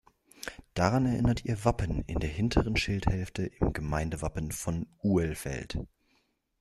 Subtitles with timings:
[0.73, 5.77] Daran erinnert ihr Wappen in der hinteren Schildhälfte im Gemeindewappen von Uehlfeld.